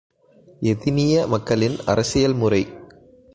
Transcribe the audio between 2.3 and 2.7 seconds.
முறை.